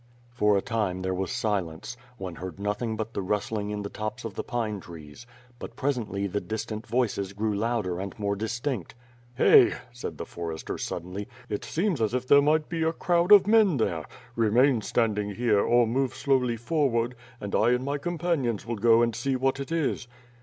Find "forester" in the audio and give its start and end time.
10.25-10.79